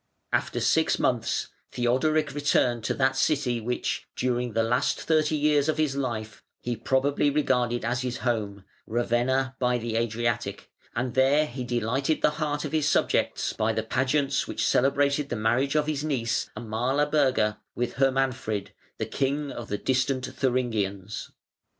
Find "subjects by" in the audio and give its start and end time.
12.89-13.73